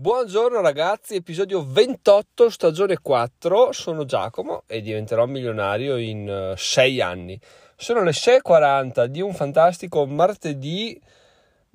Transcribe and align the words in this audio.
Buongiorno 0.00 0.60
ragazzi, 0.60 1.16
episodio 1.16 1.66
28, 1.66 2.50
stagione 2.50 3.00
4. 3.02 3.72
Sono 3.72 4.04
Giacomo 4.04 4.62
e 4.68 4.80
diventerò 4.80 5.26
milionario 5.26 5.96
in 5.96 6.54
6 6.56 6.98
uh, 6.98 7.02
anni. 7.02 7.40
Sono 7.74 8.04
le 8.04 8.12
6.40 8.12 9.06
di 9.06 9.20
un 9.20 9.34
fantastico 9.34 10.06
martedì, 10.06 10.96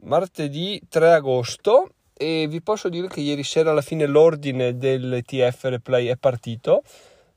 martedì 0.03 0.81
3 0.87 1.11
agosto 1.15 1.89
e 2.13 2.47
vi 2.47 2.61
posso 2.61 2.87
dire 2.87 3.09
che 3.09 3.19
ieri 3.19 3.43
sera 3.43 3.71
alla 3.71 3.81
fine 3.81 4.05
l'ordine 4.05 4.77
del 4.77 5.21
TF 5.25 5.63
Replay 5.63 6.05
è 6.05 6.15
partito. 6.15 6.81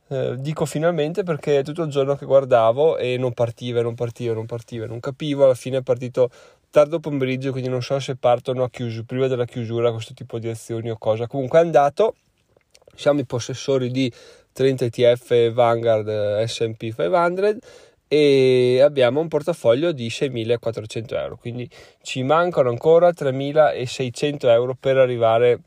Eh, 0.09 0.37
dico 0.39 0.67
finalmente 0.67 1.25
perché 1.25 1.59
è 1.59 1.65
tutto 1.65 1.83
il 1.83 1.91
giorno 1.91 2.15
che 2.15 2.27
guardavo 2.27 2.97
e 2.97 3.17
non 3.17 3.33
partiva, 3.33 3.83
non 3.83 3.97
partiva, 3.97 4.35
non 4.35 4.47
partiva, 4.47 4.87
non 4.87 5.01
capivo. 5.01 5.43
Alla 5.43 5.55
fine 5.55 5.79
è 5.79 5.83
partito 5.83 6.31
tardo 6.77 7.01
pomeriggio, 7.01 7.53
quindi 7.53 7.71
non 7.71 7.81
so 7.81 7.99
se 7.99 8.17
partono 8.17 8.63
a 8.63 8.69
chiusura, 8.69 9.05
prima 9.07 9.27
della 9.29 9.47
chiusura 9.47 9.91
questo 9.93 10.13
tipo 10.13 10.39
di 10.39 10.47
azioni 10.47 10.91
o 10.91 10.99
cosa. 10.99 11.27
Comunque 11.27 11.59
è 11.59 11.63
andato, 11.63 12.17
siamo 12.95 13.21
i 13.21 13.25
possessori 13.25 13.91
di 13.91 14.13
30 14.53 14.85
ETF 14.85 15.53
Vanguard 15.53 16.43
S&P 16.45 16.93
500 16.95 17.57
e 18.09 18.81
abbiamo 18.83 19.21
un 19.21 19.29
portafoglio 19.29 19.93
di 19.93 20.09
6.400 20.09 21.15
euro, 21.15 21.39
quindi 21.39 21.67
ci 22.03 22.23
mancano 22.23 22.69
ancora 22.69 23.09
3.600 23.09 24.47
euro 24.49 24.77
per 24.79 24.99
arrivare 24.99 25.61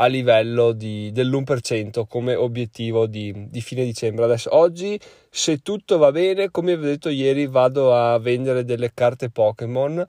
a 0.00 0.06
livello 0.06 0.72
di, 0.72 1.12
dell'1% 1.12 2.04
come 2.08 2.34
obiettivo 2.34 3.06
di, 3.06 3.32
di, 3.48 3.60
fine 3.60 3.84
dicembre. 3.84 4.24
Adesso 4.24 4.56
oggi, 4.56 4.98
se 5.30 5.58
tutto 5.58 5.98
va 5.98 6.10
bene, 6.10 6.50
come 6.50 6.76
vi 6.76 6.84
ho 6.84 6.88
detto 6.88 7.10
ieri, 7.10 7.46
vado 7.46 7.94
a 7.94 8.18
vendere 8.18 8.64
delle 8.64 8.90
carte 8.92 9.30
Pokémon 9.30 10.04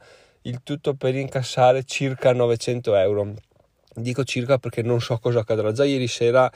il 0.50 0.62
tutto 0.64 0.96
per 0.96 1.16
incassare 1.16 1.84
circa 1.84 2.34
900 2.34 2.96
euro. 2.96 3.34
Dico 3.94 4.24
circa 4.24 4.58
perché 4.58 4.82
non 4.82 5.00
so 5.00 5.18
cosa 5.20 5.40
accadrà. 5.40 5.72
Già 5.72 5.86
ieri 5.86 6.08
sera 6.08 6.52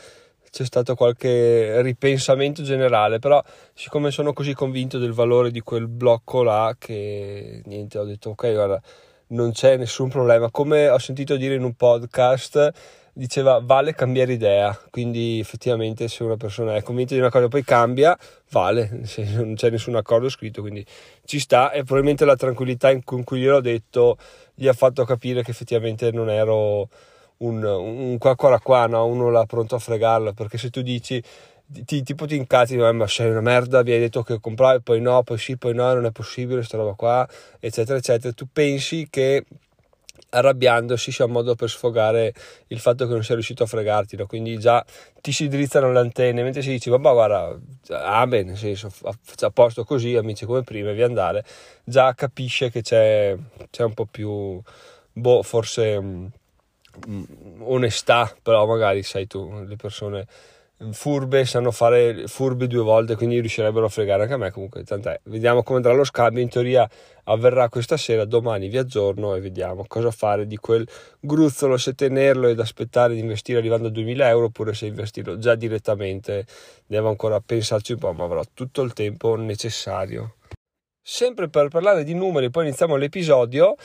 c'è 0.49 0.65
stato 0.65 0.95
qualche 0.95 1.81
ripensamento 1.81 2.62
generale, 2.62 3.20
però 3.20 3.41
siccome 3.73 4.12
sono 4.12 4.34
così 4.34 4.53
convinto 4.53 4.98
del 4.98 5.13
valore 5.13 5.51
di 5.51 5.62
quel 5.62 5.87
blocco 5.87 6.43
là 6.43 6.76
che 6.77 7.62
niente, 7.65 7.98
ho 7.98 8.03
detto 8.03 8.31
ok, 8.31 8.53
guarda, 8.53 8.81
non 9.27 9.51
c'è 9.51 9.77
nessun 9.77 10.09
problema. 10.09 10.51
Come 10.51 10.90
ho 10.90 10.99
sentito 10.99 11.37
dire 11.37 11.55
in 11.55 11.63
un 11.63 11.73
podcast, 11.73 12.71
diceva 13.13 13.59
vale 13.63 13.93
cambiare 13.93 14.33
idea, 14.33 14.77
quindi 14.89 15.39
effettivamente 15.39 16.07
se 16.07 16.23
una 16.23 16.35
persona 16.35 16.75
è 16.75 16.81
convinta 16.81 17.13
di 17.13 17.19
una 17.19 17.29
cosa 17.29 17.45
e 17.45 17.47
poi 17.47 17.63
cambia, 17.63 18.17
vale, 18.49 18.89
non 19.35 19.53
c'è 19.55 19.69
nessun 19.69 19.95
accordo 19.95 20.29
scritto, 20.29 20.61
quindi 20.61 20.85
ci 21.25 21.39
sta. 21.39 21.71
E 21.71 21.84
probabilmente 21.84 22.25
la 22.25 22.35
tranquillità 22.35 22.91
con 23.03 23.23
cui 23.23 23.39
gliel'ho 23.39 23.61
detto 23.61 24.17
gli 24.55 24.67
ha 24.67 24.73
fatto 24.73 25.05
capire 25.05 25.43
che 25.43 25.51
effettivamente 25.51 26.11
non 26.11 26.29
ero 26.29 26.89
un, 27.37 27.63
un 27.63 28.17
qua 28.17 28.35
qua 28.35 28.59
qua, 28.59 28.87
no? 28.87 29.05
uno 29.05 29.29
là 29.29 29.45
pronto 29.45 29.75
a 29.75 29.79
fregarla, 29.79 30.34
perché 30.34 30.57
se 30.57 30.69
tu 30.69 30.81
dici 30.81 31.21
ti, 31.85 32.03
tipo 32.03 32.25
ti 32.25 32.35
incazzi, 32.35 32.77
ma 32.77 33.07
sei 33.07 33.29
una 33.29 33.41
merda, 33.41 33.84
mi 33.84 33.91
hai 33.91 33.99
detto 33.99 34.21
che 34.23 34.39
compravi, 34.39 34.81
poi 34.81 35.01
no, 35.01 35.23
poi 35.23 35.37
sì, 35.37 35.57
poi 35.57 35.73
no, 35.73 35.93
non 35.93 36.05
è 36.05 36.11
possibile, 36.11 36.57
questa 36.57 36.77
roba 36.77 36.93
qua, 36.93 37.27
eccetera, 37.59 37.97
eccetera, 37.97 38.34
tu 38.34 38.47
pensi 38.51 39.07
che 39.09 39.45
arrabbiandosi 40.34 41.12
sia 41.12 41.26
un 41.26 41.31
modo 41.31 41.55
per 41.55 41.70
sfogare 41.70 42.34
il 42.67 42.79
fatto 42.79 43.05
che 43.05 43.13
non 43.13 43.23
sia 43.23 43.35
riuscito 43.35 43.63
a 43.63 43.67
fregarti, 43.67 44.15
no? 44.15 44.26
quindi 44.26 44.57
già 44.57 44.84
ti 45.21 45.31
si 45.31 45.48
drizzano 45.48 45.91
le 45.91 45.99
antenne, 45.99 46.41
mentre 46.43 46.62
si 46.62 46.70
dice, 46.70 46.90
vabbè 46.90 47.12
guarda, 47.12 47.59
amen, 47.90 48.48
nel 48.48 48.57
senso, 48.57 48.91
a 49.03 49.49
posto 49.51 49.84
così, 49.84 50.15
amici 50.15 50.45
come 50.45 50.63
prima, 50.63 50.91
via 50.91 51.05
andare, 51.05 51.45
già 51.84 52.13
capisce 52.15 52.71
che 52.71 52.81
c'è, 52.81 53.35
c'è 53.70 53.84
un 53.84 53.93
po' 53.93 54.05
più, 54.05 54.59
boh, 55.12 55.43
forse 55.43 55.99
mh, 55.99 56.31
mm, 57.07 57.23
onestà, 57.62 58.35
però 58.41 58.65
magari 58.65 59.03
sai 59.03 59.27
tu, 59.27 59.63
le 59.65 59.75
persone 59.75 60.27
furbe 60.91 61.45
sanno 61.45 61.71
fare 61.71 62.27
furbi 62.27 62.67
due 62.67 62.81
volte 62.81 63.15
quindi 63.15 63.39
riuscirebbero 63.39 63.85
a 63.85 63.89
fregare 63.89 64.23
anche 64.23 64.34
a 64.34 64.38
me 64.38 64.51
comunque. 64.51 64.84
Tant'è 64.84 65.19
vediamo 65.25 65.63
come 65.63 65.78
andrà 65.78 65.94
lo 65.94 66.03
scambio. 66.03 66.41
In 66.41 66.50
teoria 66.50 66.90
avverrà 67.25 67.69
questa 67.69 67.97
sera 67.97 68.25
domani 68.25 68.68
vi 68.68 68.78
aggiorno 68.78 69.35
e 69.35 69.41
vediamo 69.41 69.85
cosa 69.88 70.12
fare 70.12 70.46
di 70.46 70.58
quel 70.58 70.88
gruzzolo 71.19 71.78
se 71.78 71.94
tenerlo 71.94 72.47
ed 72.47 72.59
aspettare 72.59 73.13
di 73.13 73.19
investire 73.19 73.59
arrivando 73.59 73.88
a 73.88 73.91
2000 73.91 74.30
euro 74.30 74.46
oppure 74.46 74.74
se 74.74 74.88
investirlo 74.88 75.38
già 75.38 75.56
direttamente. 75.56 76.46
Devo 76.85 77.09
ancora 77.09 77.40
pensarci 77.40 77.94
un 77.94 78.00
po' 78.00 78.13
ma 78.13 78.24
avrò 78.25 78.41
tutto 78.53 78.81
il 78.81 78.94
tempo 78.94 79.35
necessario. 79.35 80.35
Sempre 81.06 81.50
per 81.50 81.68
parlare 81.68 82.06
di 82.06 82.13
numeri 82.13 82.50
poi 82.50 82.68
iniziamo 82.68 82.96
l'episodio 82.96 83.75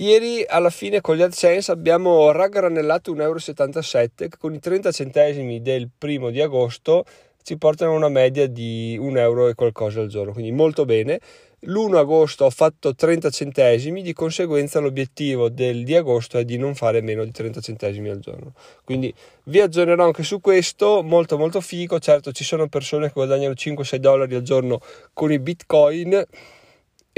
Ieri 0.00 0.44
alla 0.46 0.70
fine 0.70 1.00
con 1.00 1.16
gli 1.16 1.22
AdSense 1.22 1.72
abbiamo 1.72 2.30
raggranellato 2.30 3.12
1,77 3.12 3.20
euro 3.20 4.08
che 4.14 4.36
con 4.38 4.54
i 4.54 4.60
30 4.60 4.92
centesimi 4.92 5.60
del 5.60 5.88
primo 5.98 6.30
di 6.30 6.40
agosto 6.40 7.04
ci 7.42 7.58
portano 7.58 7.90
a 7.90 7.96
una 7.96 8.08
media 8.08 8.46
di 8.46 8.96
1 8.96 9.18
euro 9.18 9.48
e 9.48 9.54
qualcosa 9.54 10.00
al 10.00 10.06
giorno, 10.06 10.32
quindi 10.32 10.52
molto 10.52 10.84
bene. 10.84 11.18
L'1 11.62 11.96
agosto 11.96 12.44
ho 12.44 12.50
fatto 12.50 12.94
30 12.94 13.30
centesimi, 13.30 14.02
di 14.02 14.12
conseguenza 14.12 14.78
l'obiettivo 14.78 15.48
del 15.48 15.82
di 15.82 15.96
agosto 15.96 16.38
è 16.38 16.44
di 16.44 16.58
non 16.58 16.76
fare 16.76 17.00
meno 17.00 17.24
di 17.24 17.32
30 17.32 17.60
centesimi 17.60 18.08
al 18.08 18.20
giorno. 18.20 18.52
Quindi 18.84 19.12
vi 19.44 19.58
aggiornerò 19.58 20.04
anche 20.04 20.22
su 20.22 20.40
questo, 20.40 21.02
molto 21.02 21.36
molto 21.36 21.60
figo, 21.60 21.98
certo 21.98 22.30
ci 22.30 22.44
sono 22.44 22.68
persone 22.68 23.08
che 23.08 23.14
guadagnano 23.14 23.54
5-6 23.54 23.96
dollari 23.96 24.36
al 24.36 24.42
giorno 24.42 24.80
con 25.12 25.32
i 25.32 25.40
bitcoin 25.40 26.24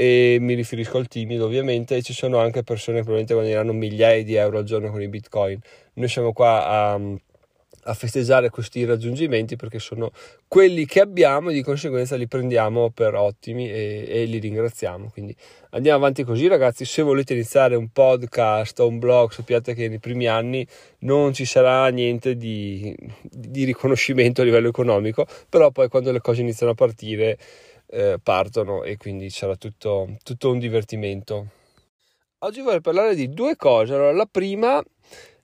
e 0.01 0.37
mi 0.39 0.55
riferisco 0.55 0.97
al 0.97 1.07
timido 1.07 1.45
ovviamente 1.45 1.95
e 1.95 2.01
ci 2.01 2.11
sono 2.11 2.39
anche 2.39 2.63
persone 2.63 2.97
che 2.97 3.03
probabilmente 3.03 3.35
guadagneranno 3.35 3.71
migliaia 3.71 4.23
di 4.23 4.33
euro 4.33 4.57
al 4.57 4.63
giorno 4.63 4.89
con 4.89 4.99
i 4.99 5.07
bitcoin. 5.07 5.59
Noi 5.93 6.07
siamo 6.07 6.33
qua 6.33 6.65
a, 6.65 6.99
a 7.83 7.93
festeggiare 7.93 8.49
questi 8.49 8.83
raggiungimenti 8.83 9.55
perché 9.57 9.77
sono 9.77 10.11
quelli 10.47 10.87
che 10.87 11.01
abbiamo 11.01 11.51
e 11.51 11.53
di 11.53 11.61
conseguenza 11.61 12.15
li 12.15 12.27
prendiamo 12.27 12.89
per 12.89 13.13
ottimi 13.13 13.69
e, 13.69 14.05
e, 14.07 14.25
li 14.25 14.39
ringraziamo. 14.39 15.11
Quindi 15.11 15.35
andiamo 15.69 15.99
avanti 15.99 16.23
così 16.23 16.47
ragazzi. 16.47 16.83
Se 16.83 17.03
volete 17.03 17.33
iniziare 17.33 17.75
un 17.75 17.89
podcast 17.89 18.79
o 18.79 18.87
un 18.87 18.97
blog 18.97 19.29
sappiate 19.29 19.75
che 19.75 19.87
nei 19.87 19.99
primi 19.99 20.25
anni 20.25 20.65
non 21.01 21.31
ci 21.31 21.45
sarà 21.45 21.87
niente 21.89 22.35
di, 22.35 22.95
di 23.21 23.65
riconoscimento 23.65 24.41
a 24.41 24.45
livello 24.45 24.69
economico 24.69 25.27
però 25.47 25.69
poi 25.69 25.89
quando 25.89 26.11
le 26.11 26.21
cose 26.21 26.41
iniziano 26.41 26.71
a 26.71 26.75
partire 26.75 27.37
eh, 27.91 28.19
partono 28.21 28.83
e 28.83 28.97
quindi 28.97 29.29
sarà 29.29 29.55
tutto, 29.55 30.17
tutto 30.23 30.49
un 30.49 30.59
divertimento. 30.59 31.47
Oggi 32.39 32.61
vorrei 32.61 32.81
parlare 32.81 33.13
di 33.13 33.29
due 33.29 33.55
cose. 33.55 33.93
Allora, 33.93 34.13
la 34.13 34.27
prima 34.29 34.83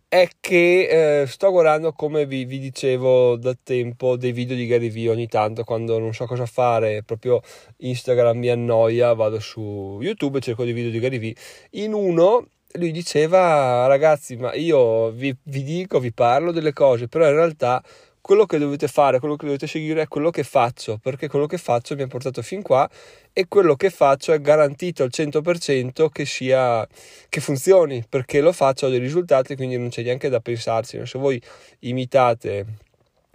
è 0.08 0.28
che 0.40 1.22
eh, 1.22 1.28
sto 1.28 1.52
guardando, 1.52 1.92
come 1.92 2.26
vi, 2.26 2.46
vi, 2.46 2.60
dicevo 2.60 3.36
da 3.36 3.56
tempo, 3.62 4.16
dei 4.16 4.32
video 4.32 4.56
di 4.56 4.66
Gary 4.66 4.90
Vee 4.90 5.10
ogni 5.10 5.28
tanto 5.28 5.64
quando 5.64 6.00
non 6.00 6.14
so 6.14 6.26
cosa 6.26 6.46
fare, 6.46 7.04
proprio 7.04 7.42
Instagram 7.78 8.38
mi 8.38 8.50
annoia, 8.50 9.14
vado 9.14 9.40
su 9.40 10.00
YouTube 10.02 10.38
e 10.38 10.42
cerco 10.42 10.64
dei 10.64 10.74
video 10.74 10.92
di 10.92 11.00
Gary 11.00 11.20
Vee. 11.20 11.36
In 11.72 11.94
uno 11.94 12.48
lui 12.74 12.92
diceva, 12.92 13.86
ragazzi, 13.88 14.38
ma 14.38 14.54
io 14.54 15.10
vi, 15.12 15.36
vi 15.44 15.64
dico, 15.64 16.00
vi 16.00 16.14
parlo 16.14 16.52
delle 16.52 16.74
cose, 16.74 17.08
però 17.08 17.28
in 17.28 17.36
realtà 17.36 17.84
quello 18.28 18.46
che 18.46 18.58
dovete 18.58 18.90
fare, 18.90 19.20
quello 19.20 19.38
che 19.38 19.46
dovete 19.46 19.68
seguire 19.68 20.02
è 20.02 20.08
quello 20.10 20.32
che 20.32 20.44
faccio, 20.44 21.00
perché 21.02 21.30
quello 21.30 21.46
che 21.46 21.58
faccio 21.58 21.96
mi 21.96 22.02
ha 22.02 22.08
portato 22.08 22.42
fin 22.42 22.62
qua 22.62 22.88
e 23.32 23.48
quello 23.48 23.78
che 23.78 23.90
faccio 23.90 24.34
è 24.34 24.42
garantito 24.42 25.04
al 25.04 25.12
100% 25.14 26.10
che 26.10 26.26
sia 26.26 26.86
che 27.30 27.40
funzioni, 27.40 28.04
perché 28.08 28.42
lo 28.42 28.52
faccio, 28.52 28.88
ho 28.88 28.90
dei 28.90 29.00
risultati, 29.00 29.56
quindi 29.56 29.78
non 29.78 29.88
c'è 29.88 30.04
neanche 30.04 30.28
da 30.28 30.42
pensarci. 30.42 31.00
Se 31.06 31.18
voi 31.18 31.42
imitate 31.80 32.66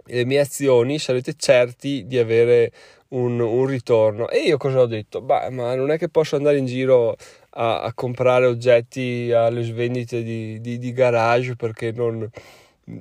le 0.05 0.25
mie 0.25 0.41
azioni 0.41 0.99
sarete 0.99 1.33
certi 1.37 2.05
di 2.05 2.19
avere 2.19 2.71
un, 3.09 3.39
un 3.39 3.65
ritorno. 3.65 4.29
E 4.29 4.41
io 4.41 4.57
cosa 4.57 4.81
ho 4.81 4.85
detto? 4.85 5.21
Bah, 5.21 5.49
ma 5.49 5.73
non 5.73 5.89
è 5.89 5.97
che 5.97 6.07
posso 6.07 6.35
andare 6.35 6.57
in 6.59 6.67
giro 6.67 7.15
a, 7.55 7.81
a 7.81 7.93
comprare 7.95 8.45
oggetti 8.45 9.31
alle 9.31 9.63
svendite 9.63 10.21
di, 10.21 10.61
di, 10.61 10.77
di 10.77 10.91
garage 10.93 11.55
perché 11.55 11.91
non 11.91 12.29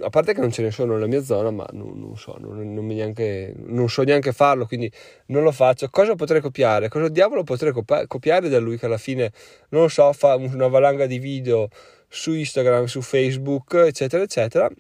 a 0.00 0.10
parte 0.10 0.32
che 0.32 0.40
non 0.40 0.52
ce 0.52 0.62
ne 0.62 0.70
sono 0.70 0.94
nella 0.94 1.06
mia 1.06 1.23
zona, 1.23 1.50
ma 1.50 1.67
non, 1.73 1.99
non 1.99 2.17
so, 2.17 2.37
non, 2.38 2.73
non, 2.73 2.87
neanche, 2.87 3.52
non, 3.56 3.88
so 3.88 4.02
neanche 4.02 4.32
farlo, 4.32 4.67
quindi 4.67 4.90
non 5.26 5.43
lo 5.43 5.50
faccio. 5.50 5.88
Cosa 5.90 6.14
potrei 6.14 6.40
copiare? 6.40 6.88
Cosa 6.88 7.08
diavolo 7.08 7.43
potrei 7.43 7.73
copiare 8.06 8.49
da 8.49 8.61
lui 8.61 8.79
che 8.79 8.87
alla 8.87 8.99
fine, 8.99 9.32
non 9.70 9.82
lo 9.82 9.88
so, 9.88 10.12
fa 10.12 10.37
una 10.37 10.69
valanga 10.69 11.06
di 11.06 11.19
video 11.19 11.69
su 12.08 12.32
Instagram, 12.32 12.84
su 12.84 13.00
Facebook, 13.00 13.75
eccetera, 13.75 14.23
eccetera. 14.23 14.70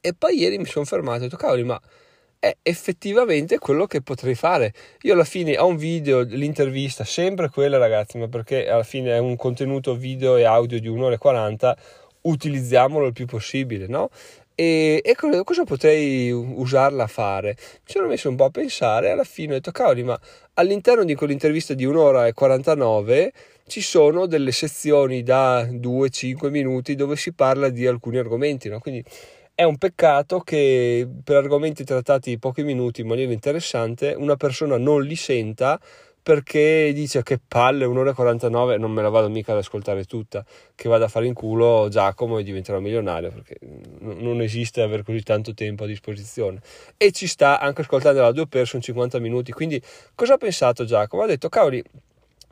E 0.00 0.14
poi 0.14 0.38
ieri 0.38 0.58
mi 0.58 0.66
sono 0.66 0.84
fermato 0.84 1.16
e 1.16 1.20
ho 1.20 1.24
detto, 1.24 1.36
cavoli, 1.36 1.64
ma 1.64 1.80
è 2.38 2.58
effettivamente 2.62 3.58
quello 3.58 3.86
che 3.86 4.02
potrei 4.02 4.34
fare. 4.34 4.74
Io 5.02 5.14
alla 5.14 5.24
fine 5.24 5.58
ho 5.58 5.66
un 5.66 5.76
video, 5.76 6.20
l'intervista, 6.20 7.02
sempre 7.02 7.48
quella 7.48 7.78
ragazzi, 7.78 8.18
ma 8.18 8.28
perché 8.28 8.68
alla 8.68 8.82
fine 8.82 9.12
è 9.12 9.18
un 9.18 9.34
contenuto 9.36 9.96
video 9.96 10.36
e 10.36 10.44
audio 10.44 10.78
di 10.78 10.86
un'ora 10.86 11.14
e 11.14 11.18
40 11.18 11.76
utilizziamolo 12.24 13.06
il 13.06 13.12
più 13.12 13.26
possibile, 13.26 13.86
no? 13.86 14.10
e, 14.54 15.00
e 15.04 15.14
cosa, 15.16 15.42
cosa, 15.42 15.64
potrei 15.64 16.30
usarla 16.30 17.04
a 17.04 17.08
fare? 17.08 17.56
Mi 17.58 17.84
sono 17.86 18.06
messo 18.06 18.28
un 18.28 18.36
po' 18.36 18.44
a 18.44 18.50
pensare 18.50 19.08
e 19.08 19.10
alla 19.10 19.24
fine 19.24 19.52
ho 19.52 19.54
detto, 19.54 19.72
cavoli, 19.72 20.04
ma 20.04 20.18
all'interno 20.54 21.04
di 21.04 21.14
quell'intervista 21.14 21.74
di 21.74 21.84
un'ora 21.84 22.26
e 22.26 22.32
49 22.32 23.32
ci 23.66 23.80
sono 23.80 24.26
delle 24.26 24.52
sezioni 24.52 25.22
da 25.22 25.64
2-5 25.64 26.50
minuti 26.50 26.94
dove 26.94 27.16
si 27.16 27.32
parla 27.32 27.68
di 27.68 27.86
alcuni 27.86 28.18
argomenti, 28.18 28.68
no? 28.68 28.78
Quindi 28.78 29.02
è 29.54 29.62
un 29.64 29.76
peccato 29.78 30.40
che 30.40 31.08
per 31.22 31.36
argomenti 31.36 31.84
trattati 31.84 32.32
in 32.32 32.38
pochi 32.38 32.62
minuti 32.62 33.00
in 33.00 33.06
maniera 33.08 33.32
interessante 33.32 34.14
una 34.16 34.36
persona 34.36 34.76
non 34.78 35.02
li 35.02 35.16
senta 35.16 35.80
perché 36.24 36.90
dice 36.94 37.22
che 37.22 37.38
palle, 37.38 37.84
un'ora 37.84 38.12
e 38.12 38.14
49 38.14 38.78
non 38.78 38.90
me 38.92 39.02
la 39.02 39.10
vado 39.10 39.28
mica 39.28 39.52
ad 39.52 39.58
ascoltare 39.58 40.06
tutta, 40.06 40.42
che 40.74 40.88
vado 40.88 41.04
a 41.04 41.08
fare 41.08 41.26
in 41.26 41.34
culo 41.34 41.88
Giacomo 41.90 42.38
e 42.38 42.42
diventerò 42.42 42.80
milionario, 42.80 43.30
perché 43.30 43.58
non 44.00 44.40
esiste 44.40 44.80
avere 44.80 45.02
così 45.02 45.22
tanto 45.22 45.52
tempo 45.52 45.84
a 45.84 45.86
disposizione. 45.86 46.62
E 46.96 47.12
ci 47.12 47.26
sta 47.26 47.60
anche 47.60 47.82
ascoltando 47.82 48.22
la 48.22 48.32
due 48.32 48.46
per, 48.46 48.66
sono 48.66 48.80
50 48.80 49.18
minuti, 49.18 49.52
quindi 49.52 49.78
cosa 50.14 50.34
ha 50.34 50.38
pensato 50.38 50.86
Giacomo? 50.86 51.24
Ha 51.24 51.26
detto, 51.26 51.50
cavoli, 51.50 51.84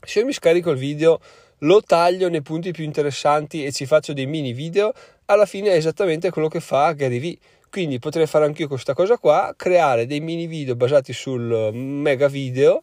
se 0.05 0.19
io 0.19 0.27
mi 0.27 0.33
scarico 0.35 0.71
il 0.71 0.77
video, 0.77 1.19
lo 1.61 1.81
taglio 1.81 2.29
nei 2.29 2.43
punti 2.43 2.73
più 2.73 2.85
interessanti 2.85 3.65
e 3.65 3.73
ci 3.73 3.87
faccio 3.87 4.13
dei 4.13 4.27
mini 4.27 4.53
video, 4.53 4.93
alla 5.25 5.47
fine 5.47 5.71
è 5.71 5.77
esattamente 5.77 6.29
quello 6.29 6.49
che 6.49 6.61
fa 6.61 6.93
Gary 6.93 7.19
Vee. 7.19 7.39
Quindi 7.71 7.99
potrei 7.99 8.27
fare 8.27 8.45
anch'io 8.45 8.69
questa 8.69 8.93
cosa 8.93 9.17
qua, 9.17 9.55
creare 9.57 10.05
dei 10.05 10.21
mini 10.21 10.47
video 10.47 10.77
basati 10.77 11.15
sul 11.15 11.71
mega 11.73 12.29
video 12.29 12.83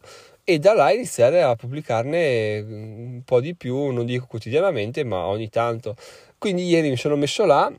e 0.52 0.58
da 0.58 0.74
là 0.74 0.90
iniziare 0.90 1.42
a 1.42 1.54
pubblicarne 1.54 2.58
un 2.58 3.22
po' 3.24 3.40
di 3.40 3.54
più, 3.54 3.90
non 3.92 4.04
dico 4.04 4.26
quotidianamente, 4.26 5.04
ma 5.04 5.26
ogni 5.26 5.48
tanto. 5.48 5.94
Quindi 6.38 6.66
ieri 6.66 6.90
mi 6.90 6.96
sono 6.96 7.14
messo 7.14 7.44
là 7.44 7.72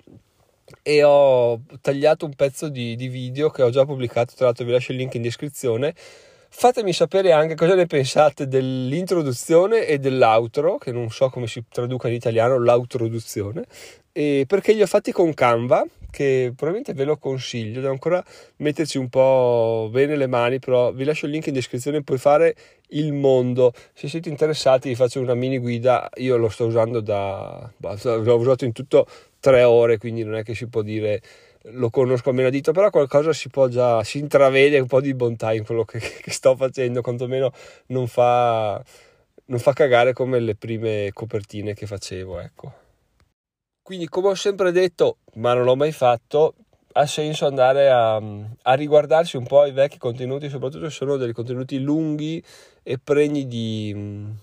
e 0.81 1.03
ho 1.03 1.59
tagliato 1.81 2.25
un 2.25 2.33
pezzo 2.33 2.69
di, 2.69 2.95
di 2.95 3.09
video 3.09 3.49
che 3.49 3.61
ho 3.61 3.69
già 3.71 3.83
pubblicato, 3.85 4.35
tra 4.35 4.45
l'altro 4.45 4.63
vi 4.63 4.71
lascio 4.71 4.93
il 4.93 4.99
link 4.99 5.15
in 5.15 5.21
descrizione. 5.21 5.93
Fatemi 6.53 6.91
sapere 6.91 7.31
anche 7.31 7.55
cosa 7.55 7.75
ne 7.75 7.87
pensate 7.87 8.45
dell'introduzione 8.45 9.87
e 9.87 9.99
dell'outro, 9.99 10.77
che 10.77 10.91
non 10.91 11.09
so 11.09 11.29
come 11.29 11.47
si 11.47 11.63
traduca 11.67 12.09
in 12.09 12.13
italiano, 12.13 12.61
l'autroduzione, 12.61 13.65
perché 14.11 14.73
li 14.73 14.81
ho 14.81 14.85
fatti 14.85 15.13
con 15.13 15.33
Canva, 15.33 15.83
che 16.11 16.51
probabilmente 16.53 16.93
ve 16.93 17.05
lo 17.05 17.17
consiglio, 17.17 17.79
devo 17.79 17.93
ancora 17.93 18.23
metterci 18.57 18.97
un 18.97 19.07
po' 19.07 19.87
bene 19.91 20.17
le 20.17 20.27
mani, 20.27 20.59
però 20.59 20.91
vi 20.91 21.05
lascio 21.05 21.25
il 21.25 21.31
link 21.31 21.47
in 21.47 21.53
descrizione, 21.53 22.03
puoi 22.03 22.17
fare 22.19 22.53
il 22.89 23.13
mondo, 23.13 23.73
se 23.93 24.09
siete 24.09 24.27
interessati 24.27 24.89
vi 24.89 24.95
faccio 24.95 25.21
una 25.21 25.33
mini 25.33 25.57
guida, 25.57 26.09
io 26.15 26.35
lo 26.35 26.49
sto 26.49 26.65
usando 26.65 26.99
da, 26.99 27.71
l'ho 27.77 28.35
usato 28.35 28.65
in 28.65 28.73
tutto 28.73 29.07
tre 29.39 29.63
ore, 29.63 29.97
quindi 29.97 30.23
non 30.23 30.35
è 30.35 30.43
che 30.43 30.53
si 30.53 30.67
può 30.67 30.81
dire 30.81 31.21
lo 31.63 31.89
conosco 31.89 32.29
a 32.29 32.33
menadito, 32.33 32.71
però 32.71 32.89
qualcosa 32.89 33.33
si 33.33 33.49
può 33.49 33.67
già, 33.67 34.03
si 34.03 34.17
intravede 34.17 34.79
un 34.79 34.87
po' 34.87 35.01
di 35.01 35.13
bontà 35.13 35.53
in 35.53 35.65
quello 35.65 35.83
che, 35.83 35.99
che 36.21 36.31
sto 36.31 36.55
facendo, 36.55 37.01
quantomeno 37.01 37.51
non 37.87 38.07
fa, 38.07 38.83
non 39.45 39.59
fa 39.59 39.73
cagare 39.73 40.13
come 40.13 40.39
le 40.39 40.55
prime 40.55 41.09
copertine 41.13 41.73
che 41.73 41.85
facevo, 41.85 42.39
ecco. 42.39 42.73
Quindi, 43.81 44.07
come 44.07 44.29
ho 44.29 44.35
sempre 44.35 44.71
detto, 44.71 45.17
ma 45.35 45.53
non 45.53 45.63
l'ho 45.63 45.75
mai 45.75 45.91
fatto, 45.91 46.55
ha 46.93 47.05
senso 47.05 47.45
andare 47.45 47.89
a, 47.89 48.15
a, 48.15 48.73
riguardarsi 48.73 49.37
un 49.37 49.45
po' 49.45 49.65
i 49.65 49.71
vecchi 49.71 49.97
contenuti, 49.97 50.49
soprattutto 50.49 50.89
se 50.89 50.95
sono 50.95 51.17
dei 51.17 51.33
contenuti 51.33 51.79
lunghi 51.79 52.43
e 52.83 52.97
pregni 52.97 53.47
di, 53.47 53.95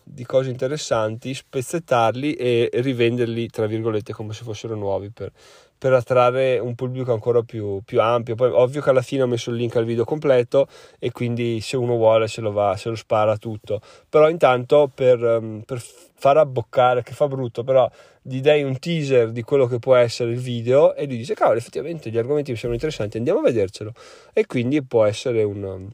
di, 0.03 0.25
cose 0.25 0.51
interessanti, 0.51 1.35
spezzettarli 1.35 2.35
e 2.35 2.71
rivenderli, 2.73 3.49
tra 3.49 3.67
virgolette, 3.67 4.13
come 4.13 4.33
se 4.33 4.45
fossero 4.45 4.75
nuovi 4.75 5.11
per, 5.11 5.31
per 5.79 5.93
attrarre 5.93 6.59
un 6.59 6.75
pubblico 6.75 7.13
ancora 7.13 7.43
più, 7.43 7.81
più, 7.85 8.01
ampio. 8.01 8.35
Poi, 8.35 8.51
ovvio 8.51 8.83
che 8.83 8.91
alla 8.91 9.03
fine 9.03 9.23
ho 9.23 9.27
messo 9.27 9.51
il 9.51 9.57
link 9.57 9.77
al 9.77 9.85
video 9.85 10.05
completo 10.05 10.67
e 10.99 11.13
quindi 11.13 11.61
se 11.61 11.77
uno 11.77 11.97
vuole 11.97 12.27
se 12.27 12.41
lo, 12.41 12.53
va, 12.53 12.77
se 12.77 12.89
lo 12.89 12.97
spara 12.97 13.37
tutto. 13.37 13.81
Però 14.09 14.29
intanto 14.29 14.91
per, 14.93 15.23
um, 15.23 15.63
per 15.65 15.81
far 15.81 16.37
abboccare, 16.37 17.03
che 17.03 17.13
fa 17.13 17.29
brutto, 17.29 17.63
però 17.63 17.89
gli 18.21 18.41
dai 18.41 18.63
un 18.63 18.79
teaser 18.79 19.31
di 19.31 19.43
quello 19.43 19.67
che 19.67 19.79
può 19.79 19.95
essere 19.95 20.33
il 20.33 20.39
video 20.39 20.95
e 20.95 21.07
lui 21.07 21.17
dice, 21.17 21.35
cavolo, 21.35 21.59
effettivamente 21.59 22.11
gli 22.11 22.19
argomenti 22.19 22.51
mi 22.51 22.57
sembrano 22.57 22.75
interessanti, 22.75 23.17
andiamo 23.17 23.39
a 23.39 23.43
vedercelo. 23.43 23.93
E 24.33 24.47
quindi 24.47 24.83
può 24.83 25.05
essere 25.05 25.45
un, 25.45 25.63
un 25.63 25.93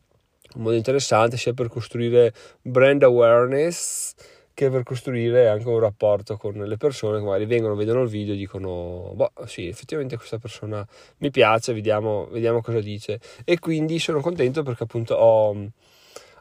modo 0.54 0.74
interessante 0.74 1.36
sia 1.36 1.52
per 1.52 1.68
costruire 1.68 2.32
brand 2.62 3.02
awareness 3.02 4.14
che 4.54 4.70
per 4.70 4.84
costruire 4.84 5.48
anche 5.48 5.68
un 5.68 5.80
rapporto 5.80 6.36
con 6.36 6.54
le 6.54 6.76
persone 6.76 7.18
che 7.18 7.24
magari 7.24 7.44
vengono, 7.44 7.74
vedono 7.74 8.02
il 8.02 8.08
video 8.08 8.34
e 8.34 8.36
dicono, 8.36 9.12
boh, 9.14 9.32
sì, 9.46 9.66
effettivamente 9.66 10.16
questa 10.16 10.38
persona 10.38 10.86
mi 11.18 11.30
piace, 11.30 11.74
vediamo, 11.74 12.28
vediamo 12.30 12.62
cosa 12.62 12.80
dice. 12.80 13.20
E 13.44 13.58
quindi 13.58 13.98
sono 13.98 14.20
contento 14.20 14.62
perché 14.62 14.84
appunto 14.84 15.14
ho, 15.16 15.70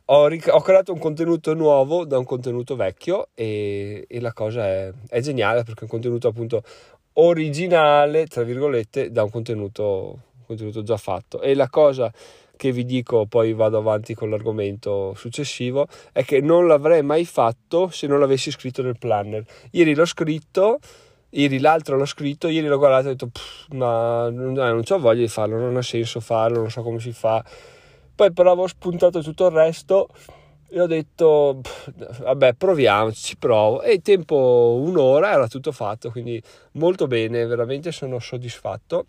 ho, 0.06 0.28
ric- 0.28 0.54
ho 0.54 0.62
creato 0.62 0.94
un 0.94 1.00
contenuto 1.00 1.56
nuovo 1.56 2.06
da 2.06 2.20
un 2.20 2.26
contenuto 2.26 2.76
vecchio 2.76 3.30
e, 3.34 4.06
e 4.08 4.20
la 4.20 4.32
cosa 4.32 4.64
è, 4.68 4.94
è, 5.10 5.20
geniale 5.20 5.64
perché 5.64 5.82
è 5.82 5.84
un 5.84 5.90
contenuto 5.90 6.28
appunto 6.28 6.62
originale, 7.14 8.28
tra 8.28 8.44
virgolette, 8.44 9.12
da 9.12 9.24
un 9.24 9.32
contenuto, 9.32 10.20
un 10.38 10.46
contenuto 10.46 10.84
già 10.84 10.98
fatto. 10.98 11.42
E 11.42 11.56
la 11.56 11.68
cosa 11.68 12.14
che 12.64 12.72
vi 12.72 12.86
dico, 12.86 13.26
poi 13.26 13.52
vado 13.52 13.78
avanti 13.78 14.14
con 14.14 14.30
l'argomento 14.30 15.14
successivo, 15.16 15.86
è 16.14 16.24
che 16.24 16.40
non 16.40 16.66
l'avrei 16.66 17.04
mai 17.04 17.26
fatto 17.26 17.90
se 17.90 18.08
non 18.08 18.22
l'avessi 18.22 18.52
scritto 18.52 18.82
nel 18.82 18.98
planner. 18.98 19.44
Ieri 19.72 19.94
l'ho 19.94 20.06
scritto, 20.06 20.80
ieri 21.32 21.60
l'altro 21.60 21.98
l'ho 21.98 22.06
scritto, 22.06 22.48
ieri 22.48 22.68
l'ho 22.68 22.78
guardato 22.78 23.08
e 23.08 23.12
ho 23.12 23.16
detto, 23.16 23.32
ma 23.72 24.30
non, 24.30 24.54
non 24.54 24.82
ho 24.88 25.00
voglia 25.00 25.20
di 25.20 25.28
farlo, 25.28 25.58
non 25.58 25.76
ha 25.76 25.82
senso 25.82 26.22
farlo, 26.22 26.60
non 26.60 26.72
so 26.72 26.84
come 26.84 27.02
si 27.02 27.12
fa. 27.12 27.44
Poi 28.16 28.32
però 28.32 28.54
avevo 28.54 28.68
spuntato 28.68 29.22
tutto 29.22 29.48
il 29.48 29.52
resto 29.52 30.08
e 30.70 30.80
ho 30.80 30.88
detto, 30.88 31.60
vabbè, 32.22 32.54
proviamo, 32.54 33.12
ci 33.12 33.36
provo. 33.36 33.82
E 33.82 33.96
in 33.96 34.02
tempo 34.02 34.80
un'ora 34.80 35.34
era 35.34 35.50
tutto 35.50 35.74
fatto, 35.74 36.12
quindi 36.12 36.42
molto 36.74 37.08
bene, 37.08 37.46
veramente 37.46 37.92
sono 37.92 38.20
soddisfatto 38.20 39.08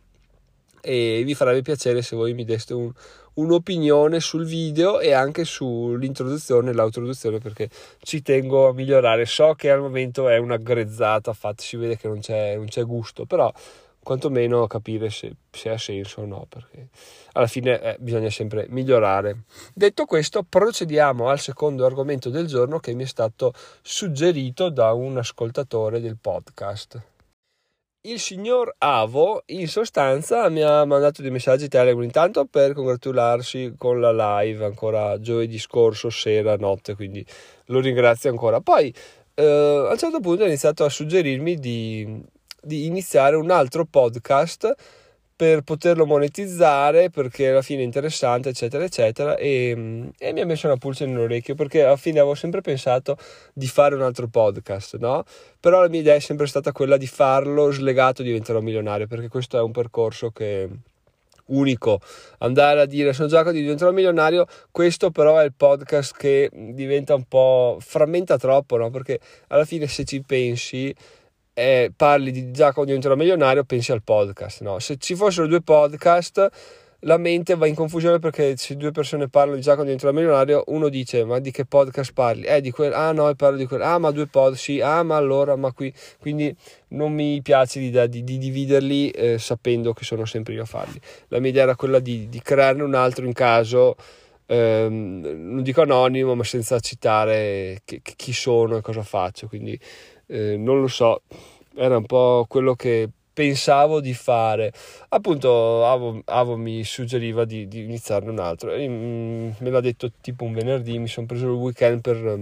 e 0.85 1.23
vi 1.25 1.35
farebbe 1.35 1.63
piacere 1.63 2.03
se 2.03 2.15
voi 2.15 2.35
mi 2.35 2.45
deste 2.45 2.75
un, 2.75 2.93
un'opinione 3.35 4.21
sul 4.21 4.45
video 4.45 5.01
e 5.01 5.13
anche 5.13 5.45
sull'introduzione 5.45 6.71
e 6.71 6.75
l'autoduzione 6.75 7.39
perché 7.39 7.71
ci 8.03 8.21
tengo 8.21 8.69
a 8.69 8.75
migliorare. 8.75 9.25
So 9.25 9.55
che 9.55 9.71
al 9.71 9.81
momento 9.81 10.29
è 10.29 10.37
una 10.37 10.59
grezzata 10.59 11.33
fatta, 11.33 11.63
si 11.63 11.77
vede 11.77 11.97
che 11.97 12.07
non 12.07 12.21
c'è, 12.21 12.57
non 12.57 12.67
c'è 12.67 12.85
gusto, 12.85 13.25
però 13.25 13.53
quantomeno 14.03 14.67
capire 14.67 15.09
se, 15.09 15.33
se, 15.51 15.71
ha 15.71 15.79
senso 15.79 16.21
o 16.21 16.27
no, 16.27 16.47
perché 16.49 16.89
alla 17.33 17.47
fine 17.47 17.81
eh, 17.81 17.97
bisogna 17.99 18.31
sempre 18.31 18.67
migliorare. 18.69 19.45
Detto 19.73 20.05
questo, 20.05 20.45
procediamo 20.47 21.29
al 21.29 21.41
secondo 21.41 21.87
argomento 21.87 22.29
del 22.29 22.47
giorno 22.47 22.79
che 22.79 22.95
mi 22.95 23.05
è 23.05 23.07
stato 23.07 23.55
suggerito 23.81 24.69
da 24.69 24.93
un 24.93 25.17
ascoltatore 25.17 26.01
del 26.01 26.19
podcast 26.21 27.13
il 28.07 28.21
signor 28.21 28.75
Avo 28.79 29.45
in 29.47 29.67
sostanza 29.67 30.49
mi 30.51 30.61
ha 30.61 30.85
mandato 30.85 31.23
dei 31.23 31.31
messaggi 31.31 31.69
Telegram 31.69 32.03
intanto 32.03 32.45
per 32.45 32.75
congratularsi 32.75 33.75
con 33.79 33.99
la 33.99 34.43
live 34.43 34.65
ancora 34.65 35.19
giovedì 35.21 35.59
scorso 35.59 36.11
sera 36.11 36.57
notte 36.57 36.95
quindi 36.95 37.25
lo 37.67 37.81
ringrazio 37.81 38.29
ancora. 38.29 38.61
Poi 38.61 38.95
eh, 39.35 39.87
a 39.89 39.91
un 39.91 39.99
certo 39.99 40.21
punto 40.21 40.43
ha 40.43 40.47
iniziato 40.47 40.85
a 40.85 40.91
suggerirmi 40.91 41.57
di, 41.57 42.23
di 42.61 42.85
iniziare 42.85 43.37
un 43.37 43.51
altro 43.51 43.87
podcast 43.87 44.75
per 45.37 45.63
poterlo 45.63 46.07
monetizzare 46.07 47.11
perché 47.11 47.51
alla 47.51 47.63
fine 47.63 47.81
è 47.81 47.85
interessante 47.85 48.51
eccetera 48.51 48.85
eccetera 48.85 49.37
e, 49.37 50.13
e, 50.17 50.33
mi 50.33 50.41
ha 50.41 50.47
messo 50.47 50.67
una 50.67 50.77
pulce 50.77 51.07
nell'orecchio 51.07 51.57
perché 51.57 51.83
alla 51.83 51.97
fine 51.97 52.21
avevo 52.21 52.37
sempre 52.37 52.61
pensato 52.61 53.17
di 53.53 53.67
fare 53.67 53.97
un 53.97 54.03
altro 54.03 54.29
podcast 54.29 54.97
no? 54.99 55.25
però 55.59 55.81
la 55.81 55.89
mia 55.89 56.01
idea 56.01 56.15
è 56.15 56.21
sempre 56.21 56.47
stata 56.47 56.71
quella 56.71 56.97
di 56.97 57.09
farlo 57.09 57.73
slegato 57.73 58.23
diventerò 58.23 58.61
milionario 58.61 59.09
perché 59.09 59.29
questo 59.29 59.59
è 59.59 59.61
un 59.61 59.73
percorso 59.73 60.31
che 60.31 60.69
unico 61.47 62.01
andare 62.39 62.81
a 62.81 62.87
dire 62.87 63.13
sono 63.13 63.29
già 63.29 63.43
di 63.51 63.61
diventerò 63.61 63.91
milionario 63.91 64.47
questo 64.71 65.11
però 65.11 65.39
è 65.39 65.45
il 65.45 65.53
podcast 65.53 66.17
che 66.17 66.49
diventa 66.53 67.15
un 67.15 67.25
po' 67.25 67.79
frammenta 67.81 68.39
troppo 68.39 68.77
no? 68.77 68.91
perché 68.91 69.19
alla 69.49 69.65
fine 69.65 69.89
se 69.89 70.05
ci 70.05 70.23
pensi 70.23 70.95
eh, 71.55 71.93
parli 71.97 72.33
di 72.33 72.51
Giacomo 72.51 72.85
diventerò 72.85 73.15
milionario, 73.15 73.65
pensi 73.65 73.93
al 73.93 74.03
podcast. 74.03 74.61
No? 74.63 74.79
Se 74.81 74.97
ci 74.99 75.15
fossero 75.15 75.47
due 75.47 75.63
podcast, 75.63 76.51
la 77.01 77.17
mente 77.17 77.55
va 77.55 77.67
in 77.67 77.75
confusione 77.75 78.19
perché 78.19 78.57
se 78.57 78.77
due 78.77 78.91
persone 78.91 79.29
parlano 79.29 79.57
di 79.57 79.63
Giacomo 79.63 79.85
diventerò 79.85 80.13
milionario, 80.13 80.65
uno 80.67 80.89
dice 80.89 81.25
ma 81.25 81.39
di 81.39 81.51
che 81.51 81.65
podcast 81.65 82.13
parli? 82.13 82.45
Eh, 82.45 82.61
di 82.61 82.71
quel, 82.71 82.93
ah 82.93 83.13
no, 83.13 83.33
parlo 83.35 83.57
di 83.57 83.67
quello, 83.67 83.85
ah 83.85 83.99
ma 83.99 84.11
due 84.11 84.27
podcast, 84.27 84.63
sì, 84.63 84.81
ah 84.81 85.03
ma 85.03 85.17
allora, 85.17 85.55
ma 85.55 85.73
qui, 85.73 85.93
quindi 86.19 86.55
non 86.89 87.13
mi 87.13 87.41
piace 87.41 87.79
l'idea 87.79 88.07
di, 88.07 88.25
di 88.25 88.39
dividerli 88.39 89.11
eh, 89.11 89.39
sapendo 89.39 89.93
che 89.93 90.05
sono 90.05 90.25
sempre 90.25 90.55
io 90.55 90.63
a 90.63 90.67
farli. 90.67 91.01
La 91.29 91.39
mia 91.39 91.51
idea 91.51 91.63
era 91.63 91.77
quella 91.77 92.01
di, 92.01 92.29
di 92.29 92.41
crearne 92.43 92.83
un 92.83 92.95
altro 92.95 93.25
in 93.25 93.33
caso... 93.33 93.95
Ehm, 94.47 95.23
non 95.23 95.63
dico 95.63 95.81
anonimo, 95.81 96.35
ma 96.35 96.45
senza 96.45 96.79
citare 96.79 97.81
che, 97.87 98.03
chi 98.03 98.33
sono 98.35 98.77
e 98.77 98.83
cosa 98.83 99.03
faccio. 99.03 99.49
Quindi 99.49 99.79
eh, 100.27 100.57
non 100.57 100.81
lo 100.81 100.89
so, 100.89 101.23
era 101.77 101.97
un 101.97 102.07
po' 102.07 102.47
quello 102.49 102.75
che 102.75 103.09
pensavo 103.35 104.01
di 104.01 104.15
fare. 104.15 104.73
Appunto, 105.11 105.85
Avo, 105.85 106.23
Avo 106.25 106.57
mi 106.57 106.85
suggeriva 106.85 107.45
di, 107.45 107.69
di, 107.69 107.83
iniziarne 107.83 108.31
un 108.31 108.39
altro. 108.39 108.73
E, 108.73 108.89
mm, 108.89 109.51
me 109.59 109.71
l'ha 109.71 109.81
detto 109.81 110.13
tipo 110.21 110.45
un 110.45 110.53
venerdì, 110.53 110.99
mi 110.99 111.09
sono 111.09 111.27
preso 111.27 111.47
il 111.47 111.53
weekend 111.53 112.01
per, 112.01 112.39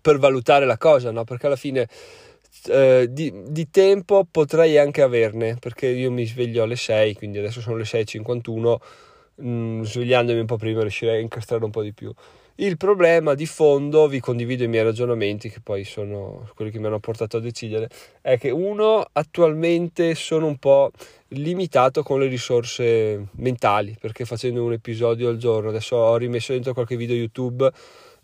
per 0.00 0.18
valutare 0.18 0.66
la 0.66 0.76
cosa, 0.76 1.10
no? 1.12 1.24
Perché 1.24 1.46
alla 1.46 1.56
fine 1.56 1.88
eh, 2.66 3.06
di, 3.08 3.32
di, 3.48 3.70
tempo 3.70 4.26
potrei 4.30 4.76
anche 4.78 5.02
averne, 5.02 5.56
perché 5.58 5.86
io 5.86 6.10
mi 6.10 6.26
sveglio 6.26 6.64
alle 6.64 6.76
6, 6.76 7.14
quindi 7.14 7.38
adesso 7.38 7.60
sono 7.60 7.76
le 7.76 7.84
6.51, 7.84 8.76
mh, 9.36 9.48
mm, 9.48 9.82
svegliandomi 9.82 10.40
un 10.40 10.46
po' 10.46 10.56
prima 10.56 10.80
riuscirei 10.80 11.18
a 11.18 11.20
incastrare 11.20 11.64
un 11.64 11.70
po' 11.70 11.82
di 11.82 11.92
più. 11.92 12.12
Il 12.60 12.76
problema 12.76 13.32
di 13.32 13.46
fondo, 13.46 14.06
vi 14.06 14.20
condivido 14.20 14.64
i 14.64 14.68
miei 14.68 14.84
ragionamenti, 14.84 15.48
che 15.48 15.60
poi 15.62 15.82
sono 15.84 16.46
quelli 16.54 16.70
che 16.70 16.78
mi 16.78 16.88
hanno 16.88 17.00
portato 17.00 17.38
a 17.38 17.40
decidere, 17.40 17.88
è 18.20 18.36
che 18.36 18.50
uno, 18.50 19.02
attualmente 19.10 20.14
sono 20.14 20.46
un 20.46 20.58
po' 20.58 20.90
limitato 21.28 22.02
con 22.02 22.20
le 22.20 22.26
risorse 22.26 23.28
mentali, 23.36 23.96
perché 23.98 24.26
facendo 24.26 24.62
un 24.62 24.74
episodio 24.74 25.30
al 25.30 25.38
giorno, 25.38 25.70
adesso 25.70 25.96
ho 25.96 26.18
rimesso 26.18 26.52
dentro 26.52 26.74
qualche 26.74 26.96
video 26.96 27.16
YouTube 27.16 27.66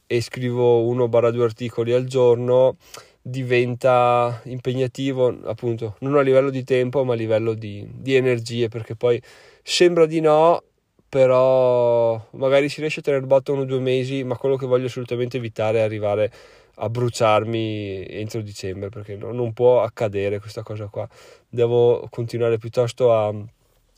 e 0.07 0.21
scrivo 0.21 0.83
uno 0.83 1.09
barra 1.09 1.31
due 1.31 1.45
articoli 1.45 1.95
al 1.95 2.05
giorno, 2.05 2.76
diventa 3.23 4.43
impegnativo 4.45 5.35
appunto 5.45 5.97
non 6.00 6.14
a 6.16 6.21
livello 6.21 6.50
di 6.50 6.62
tempo 6.62 7.02
ma 7.05 7.14
a 7.14 7.16
livello 7.16 7.55
di, 7.55 7.85
di 7.90 8.14
energie 8.14 8.69
perché 8.69 8.95
poi 8.95 9.21
sembra 9.64 10.07
di 10.07 10.21
no 10.21 10.62
però 11.08 12.20
magari 12.32 12.68
si 12.68 12.80
riesce 12.80 13.00
a 13.00 13.02
tenere 13.02 13.25
botta 13.26 13.52
uno 13.52 13.62
o 13.62 13.64
due 13.64 13.80
mesi, 13.80 14.25
ma 14.25 14.36
quello 14.36 14.56
che 14.56 14.66
voglio 14.66 14.86
assolutamente 14.86 15.36
evitare 15.36 15.78
è 15.78 15.82
arrivare 15.82 16.32
a 16.76 16.88
bruciarmi 16.90 18.06
entro 18.08 18.40
dicembre, 18.42 18.88
perché 18.88 19.16
no, 19.16 19.32
non 19.32 19.52
può 19.52 19.82
accadere 19.82 20.40
questa 20.40 20.62
cosa 20.62 20.86
qua. 20.86 21.08
Devo 21.48 22.06
continuare 22.10 22.58
piuttosto 22.58 23.14
a 23.14 23.34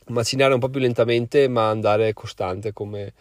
macinare 0.07 0.53
un 0.53 0.59
po' 0.59 0.69
più 0.69 0.79
lentamente, 0.79 1.47
ma 1.47 1.69
andare 1.69 2.13
costante 2.13 2.73
come, 2.73 3.13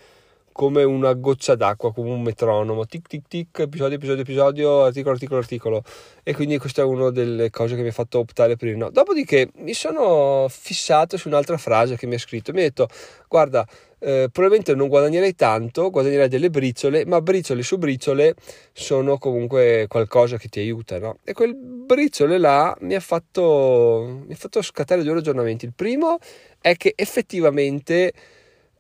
come 0.59 0.83
una 0.83 1.13
goccia 1.13 1.55
d'acqua, 1.55 1.93
come 1.93 2.11
un 2.11 2.21
metronomo, 2.21 2.85
tic 2.85 3.07
tic 3.07 3.29
tic, 3.29 3.61
episodio, 3.61 3.95
episodio, 3.95 4.23
episodio, 4.23 4.83
articolo, 4.83 5.15
articolo, 5.15 5.39
articolo. 5.39 5.83
E 6.25 6.35
quindi 6.35 6.59
questa 6.59 6.83
è 6.83 6.85
una 6.85 7.11
delle 7.11 7.49
cose 7.49 7.77
che 7.77 7.83
mi 7.83 7.91
ha 7.91 7.93
fatto 7.93 8.19
optare 8.19 8.57
per 8.57 8.67
il 8.67 8.77
no. 8.77 8.91
Dopodiché 8.91 9.51
mi 9.59 9.73
sono 9.73 10.49
fissato 10.49 11.17
su 11.17 11.29
un'altra 11.29 11.59
frase 11.59 11.95
che 11.95 12.09
mi 12.09 12.17
ha 12.17 12.19
scritto, 12.19 12.53
mi 12.53 12.59
ha 12.59 12.63
detto, 12.63 12.89
guarda, 13.29 13.65
eh, 14.01 14.31
probabilmente 14.33 14.75
non 14.75 14.89
guadagnerei 14.89 15.37
tanto, 15.37 15.91
guadagnerei 15.91 16.27
delle 16.27 16.51
briciole, 16.51 17.07
ma 17.07 17.21
briciole 17.21 17.63
su 17.63 17.79
briciole 17.79 18.35
sono 18.73 19.17
comunque 19.17 19.87
qualcosa 19.87 20.39
che 20.39 20.49
ti 20.49 20.59
aiuta, 20.59 20.99
no? 20.99 21.19
E 21.23 21.35
quel 21.35 21.55
briciole 21.55 22.37
là 22.37 22.77
mi 22.81 22.97
ha 22.97 23.01
fatto, 23.01 24.23
mi 24.27 24.33
ha 24.33 24.37
fatto 24.37 24.61
scattare 24.61 25.05
due 25.05 25.15
ragionamenti. 25.15 25.67
Il 25.67 25.73
primo 25.73 26.19
è 26.61 26.75
che 26.75 26.95
effettivamente 26.97 28.13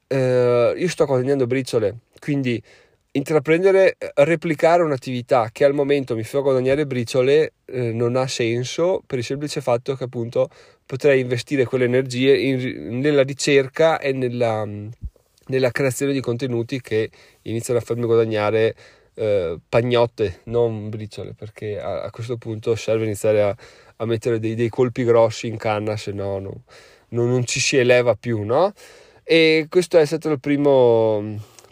eh, 0.09 0.75
io 0.77 0.89
sto 0.89 1.07
guadagnando 1.07 1.47
briciole, 1.47 1.99
quindi 2.19 2.61
intraprendere, 3.13 3.97
replicare 4.15 4.83
un'attività 4.83 5.51
che 5.53 5.65
al 5.65 5.75
momento 5.75 6.15
mi 6.15 6.23
fa 6.25 6.41
guadagnare 6.41 6.87
briciole 6.87 7.53
eh, 7.67 7.93
non 7.93 8.17
ha 8.17 8.27
senso 8.27 9.03
per 9.07 9.19
il 9.19 9.25
semplice 9.25 9.61
fatto 9.61 9.95
che 9.95 10.05
appunto 10.05 10.49
potrei 10.85 11.21
investire 11.21 11.65
quelle 11.65 11.85
energie 11.85 12.37
in, 12.37 12.99
nella 13.01 13.23
ricerca 13.23 13.99
e 13.99 14.13
nella, 14.13 14.65
nella, 15.47 15.71
creazione 15.71 16.13
di 16.13 16.21
contenuti 16.21 16.81
che 16.81 17.11
iniziano 17.43 17.81
a 17.81 17.83
farmi 17.83 18.05
guadagnare 18.05 18.75
eh, 19.15 19.59
pagnotte, 19.69 20.41
non 20.45 20.89
briciole, 20.89 21.35
perché 21.35 21.81
a, 21.81 22.03
a, 22.03 22.11
questo 22.11 22.37
punto 22.37 22.75
serve 22.77 23.05
iniziare 23.05 23.43
a, 23.43 23.57
a 23.97 24.05
mettere 24.07 24.39
dei, 24.39 24.55
dei, 24.55 24.69
colpi 24.69 25.05
grossi 25.05 25.49
in 25.49 25.57
canna, 25.57 25.97
se 25.97 26.13
no, 26.13 26.39
no 26.39 26.63
non, 27.11 27.29
non 27.29 27.45
ci 27.45 27.61
si 27.61 27.77
eleva 27.77 28.15
più, 28.15 28.43
no? 28.43 28.73
E 29.31 29.67
questo 29.69 29.99
è 29.99 30.07
stato 30.07 30.31
il 30.31 30.41
primo, 30.41 31.23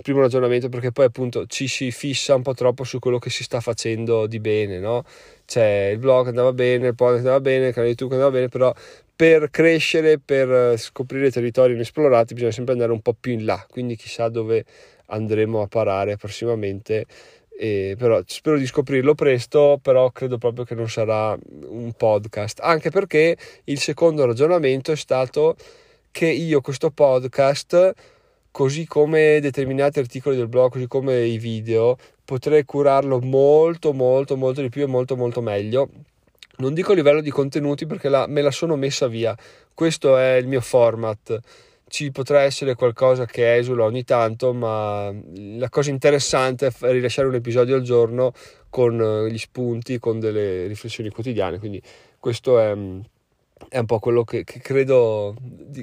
primo 0.02 0.20
ragionamento 0.20 0.68
perché 0.68 0.92
poi 0.92 1.06
appunto 1.06 1.46
ci 1.46 1.68
si 1.68 1.90
fissa 1.90 2.34
un 2.34 2.42
po' 2.42 2.52
troppo 2.52 2.84
su 2.84 2.98
quello 2.98 3.18
che 3.18 3.30
si 3.30 3.42
sta 3.44 3.60
facendo 3.62 4.26
di 4.26 4.40
bene, 4.40 4.78
no? 4.78 5.04
Cioè 5.46 5.88
il 5.90 5.98
blog 5.98 6.26
andava 6.26 6.52
bene, 6.52 6.88
il 6.88 6.94
podcast 6.94 7.20
andava 7.20 7.40
bene, 7.40 7.68
il 7.68 7.72
canale 7.72 7.88
YouTube 7.88 8.12
andava 8.12 8.30
bene, 8.30 8.48
però 8.48 8.74
per 9.16 9.48
crescere, 9.48 10.18
per 10.18 10.78
scoprire 10.78 11.30
territori 11.30 11.72
inesplorati 11.72 12.34
bisogna 12.34 12.52
sempre 12.52 12.74
andare 12.74 12.92
un 12.92 13.00
po' 13.00 13.16
più 13.18 13.32
in 13.32 13.46
là, 13.46 13.66
quindi 13.70 13.96
chissà 13.96 14.28
dove 14.28 14.66
andremo 15.06 15.62
a 15.62 15.66
parare 15.66 16.18
prossimamente. 16.18 17.06
E 17.58 17.94
però 17.96 18.20
spero 18.26 18.58
di 18.58 18.66
scoprirlo 18.66 19.14
presto, 19.14 19.78
però 19.80 20.10
credo 20.10 20.36
proprio 20.36 20.66
che 20.66 20.74
non 20.74 20.90
sarà 20.90 21.34
un 21.68 21.92
podcast, 21.96 22.60
anche 22.60 22.90
perché 22.90 23.34
il 23.64 23.78
secondo 23.78 24.26
ragionamento 24.26 24.92
è 24.92 24.96
stato 24.96 25.56
che 26.16 26.28
io 26.28 26.62
questo 26.62 26.90
podcast, 26.90 27.92
così 28.50 28.86
come 28.86 29.38
determinati 29.38 29.98
articoli 29.98 30.34
del 30.34 30.48
blog, 30.48 30.72
così 30.72 30.86
come 30.86 31.26
i 31.26 31.36
video, 31.36 31.98
potrei 32.24 32.64
curarlo 32.64 33.20
molto, 33.20 33.92
molto, 33.92 34.34
molto 34.34 34.62
di 34.62 34.70
più 34.70 34.84
e 34.84 34.86
molto, 34.86 35.14
molto 35.14 35.42
meglio. 35.42 35.90
Non 36.56 36.72
dico 36.72 36.92
a 36.92 36.94
livello 36.94 37.20
di 37.20 37.28
contenuti 37.28 37.84
perché 37.84 38.08
la, 38.08 38.26
me 38.26 38.40
la 38.40 38.50
sono 38.50 38.76
messa 38.76 39.08
via. 39.08 39.36
Questo 39.74 40.16
è 40.16 40.36
il 40.36 40.46
mio 40.46 40.62
format. 40.62 41.38
Ci 41.86 42.10
potrà 42.12 42.40
essere 42.40 42.74
qualcosa 42.76 43.26
che 43.26 43.54
esula 43.54 43.84
ogni 43.84 44.04
tanto, 44.04 44.54
ma 44.54 45.12
la 45.34 45.68
cosa 45.68 45.90
interessante 45.90 46.68
è 46.68 46.72
rilasciare 46.92 47.28
un 47.28 47.34
episodio 47.34 47.74
al 47.74 47.82
giorno 47.82 48.32
con 48.70 49.26
gli 49.28 49.36
spunti, 49.36 49.98
con 49.98 50.18
delle 50.18 50.66
riflessioni 50.66 51.10
quotidiane. 51.10 51.58
Quindi 51.58 51.82
questo 52.18 52.58
è 52.58 52.74
è 53.68 53.78
un 53.78 53.86
po' 53.86 53.98
quello 53.98 54.22
che, 54.22 54.44
che, 54.44 54.60
credo 54.60 55.34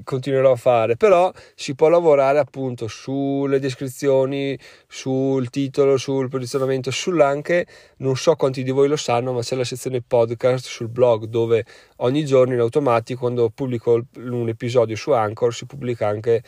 continuerò 0.03 0.51
a 0.51 0.55
fare 0.55 0.95
però 0.95 1.31
si 1.55 1.73
può 1.73 1.89
lavorare 1.89 2.37
appunto 2.37 2.87
sulle 2.87 3.59
descrizioni 3.59 4.57
sul 4.87 5.49
titolo 5.49 5.97
sul 5.97 6.29
posizionamento 6.29 6.91
sull'anche 6.91 7.65
non 7.97 8.15
so 8.15 8.35
quanti 8.35 8.61
di 8.61 8.69
voi 8.69 8.87
lo 8.87 8.95
sanno 8.95 9.33
ma 9.33 9.41
c'è 9.41 9.55
la 9.55 9.63
sezione 9.63 10.03
podcast 10.05 10.65
sul 10.65 10.89
blog 10.89 11.25
dove 11.25 11.65
ogni 11.97 12.25
giorno 12.25 12.53
in 12.53 12.59
automatico 12.59 13.21
quando 13.21 13.49
pubblico 13.49 14.05
un 14.17 14.47
episodio 14.47 14.95
su 14.95 15.11
Anchor 15.11 15.53
si 15.53 15.65
pubblica 15.65 16.07
anche 16.07 16.43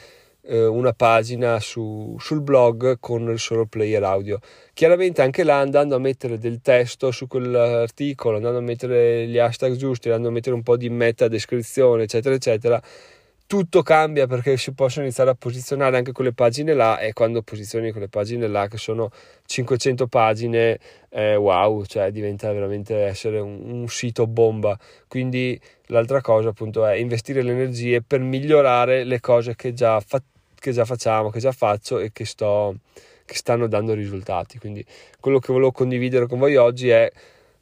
eh, 0.47 0.65
una 0.65 0.93
pagina 0.93 1.59
su, 1.59 2.15
sul 2.19 2.41
blog 2.41 2.97
con 2.99 3.29
il 3.29 3.39
solo 3.39 3.65
player 3.65 4.03
audio. 4.03 4.39
Chiaramente 4.73 5.21
anche 5.21 5.43
là 5.43 5.59
andando 5.59 5.95
a 5.95 5.99
mettere 5.99 6.37
del 6.37 6.61
testo 6.61 7.11
su 7.11 7.27
quell'articolo, 7.27 8.37
andando 8.37 8.59
a 8.59 8.61
mettere 8.61 9.27
gli 9.27 9.37
hashtag 9.37 9.75
giusti, 9.75 10.07
andando 10.09 10.29
a 10.29 10.31
mettere 10.31 10.55
un 10.55 10.63
po' 10.63 10.77
di 10.77 10.89
meta 10.89 11.27
descrizione, 11.27 12.03
eccetera, 12.03 12.35
eccetera, 12.35 12.81
tutto 13.47 13.83
cambia 13.83 14.25
perché 14.25 14.57
si 14.57 14.73
possono 14.73 15.05
iniziare 15.05 15.29
a 15.29 15.35
posizionare 15.35 15.97
anche 15.97 16.11
quelle 16.11 16.33
pagine 16.33 16.73
là 16.73 16.97
e 16.97 17.13
quando 17.13 17.43
posizioni 17.43 17.91
quelle 17.91 18.07
pagine 18.09 18.47
là 18.47 18.67
che 18.67 18.77
sono 18.77 19.11
500 19.45 20.07
pagine 20.07 20.79
eh, 21.09 21.35
wow 21.35 21.83
cioè 21.85 22.09
diventa 22.11 22.51
veramente 22.51 22.95
essere 23.03 23.39
un, 23.39 23.61
un, 23.63 23.87
sito 23.87 24.25
bomba 24.25 24.77
quindi 25.07 25.59
l'altra 25.87 26.21
cosa 26.21 26.49
appunto 26.49 26.85
è 26.87 26.95
investire 26.95 27.43
le 27.43 27.51
energie 27.51 28.01
per 28.01 28.19
migliorare 28.19 29.03
le 29.03 29.19
cose 29.19 29.55
che 29.55 29.73
già 29.73 29.99
fa- 29.99 30.21
che 30.65 30.71
già 30.71 30.85
facciamo, 30.85 31.29
che 31.29 31.39
già 31.39 31.51
faccio 31.51 31.99
e 31.99 32.11
che, 32.11 32.25
sto, 32.25 32.77
che 33.23 33.35
stanno 33.35 33.67
dando 33.67 33.93
risultati. 33.93 34.57
Quindi 34.57 34.83
quello 35.19 35.37
che 35.37 35.53
volevo 35.53 35.71
condividere 35.71 36.25
con 36.25 36.39
voi 36.39 36.55
oggi 36.55 36.89
è 36.89 37.11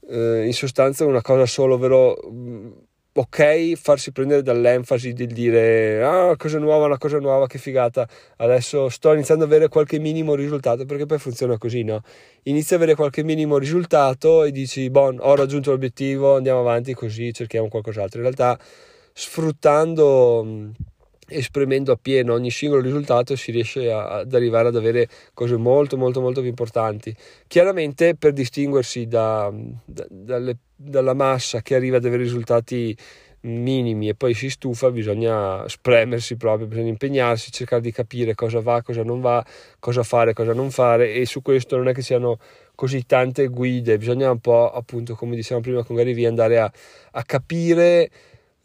eh, 0.09 0.45
in 0.45 0.53
sostanza 0.53 1.05
una 1.05 1.21
cosa 1.21 1.45
solo, 1.45 1.75
ovvero 1.75 2.17
mm, 2.31 2.71
ok 3.15 3.73
farsi 3.75 4.13
prendere 4.13 4.41
dall'enfasi 4.41 5.11
di 5.11 5.27
dire 5.27 6.01
ah 6.03 6.35
cosa 6.37 6.59
nuova, 6.59 6.85
una 6.85 6.97
cosa 6.97 7.19
nuova, 7.19 7.45
che 7.45 7.57
figata, 7.57 8.07
adesso 8.37 8.87
sto 8.87 9.11
iniziando 9.11 9.43
ad 9.43 9.51
avere 9.51 9.67
qualche 9.67 9.99
minimo 9.99 10.33
risultato 10.33 10.85
perché 10.85 11.05
poi 11.05 11.19
funziona 11.19 11.57
così, 11.57 11.83
no? 11.83 12.01
Inizi 12.43 12.73
ad 12.75 12.81
avere 12.81 12.95
qualche 12.95 13.23
minimo 13.23 13.57
risultato 13.57 14.43
e 14.45 14.51
dici, 14.51 14.89
bon, 14.89 15.17
ho 15.19 15.35
raggiunto 15.35 15.71
l'obiettivo, 15.71 16.37
andiamo 16.37 16.61
avanti 16.61 16.93
così, 16.93 17.33
cerchiamo 17.33 17.67
qualcos'altro. 17.67 18.19
In 18.19 18.23
realtà 18.23 18.57
sfruttando 19.13 20.43
mm, 20.45 20.69
esprimendo 21.27 21.91
appieno 21.91 22.33
ogni 22.33 22.51
singolo 22.51 22.81
risultato 22.81 23.35
si 23.35 23.51
riesce 23.51 23.91
a, 23.91 24.19
ad 24.19 24.33
arrivare 24.33 24.67
ad 24.67 24.75
avere 24.75 25.07
cose 25.33 25.57
molto 25.57 25.97
molto 25.97 26.21
molto 26.21 26.41
più 26.41 26.49
importanti. 26.49 27.15
Chiaramente 27.47 28.15
per 28.15 28.33
distinguersi 28.33 29.07
da, 29.07 29.51
da, 29.85 30.05
dalle, 30.09 30.57
dalla 30.75 31.13
massa 31.13 31.61
che 31.61 31.75
arriva 31.75 31.97
ad 31.97 32.05
avere 32.05 32.23
risultati 32.23 32.95
minimi 33.41 34.07
e 34.07 34.15
poi 34.15 34.33
si 34.33 34.49
stufa 34.49 34.89
bisogna 34.89 35.67
spremersi 35.67 36.37
proprio 36.37 36.65
bisogna 36.65 36.87
impegnarsi 36.87 37.51
cercare 37.51 37.81
di 37.81 37.91
capire 37.91 38.35
cosa 38.35 38.61
va 38.61 38.81
cosa 38.81 39.03
non 39.03 39.19
va 39.19 39.45
cosa 39.79 40.01
fare 40.01 40.31
cosa 40.31 40.53
non 40.53 40.71
fare 40.71 41.13
e 41.13 41.25
su 41.25 41.41
questo 41.41 41.75
non 41.75 41.89
è 41.89 41.93
che 41.93 42.01
siano 42.01 42.39
così 42.75 43.05
tante 43.05 43.47
guide. 43.47 43.97
Bisogna 43.97 44.31
un 44.31 44.39
po' 44.39 44.71
appunto 44.71 45.15
come 45.15 45.35
dicevamo 45.35 45.61
prima 45.61 45.83
con 45.83 45.95
Gary 45.95 46.13
Vee 46.13 46.27
andare 46.27 46.59
a, 46.59 46.71
a 47.11 47.23
capire 47.23 48.09